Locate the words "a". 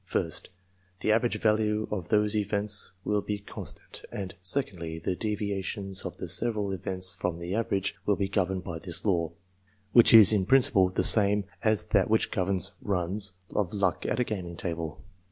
14.19-14.23